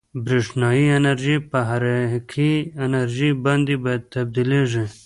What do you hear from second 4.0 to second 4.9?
تبدیلیږي.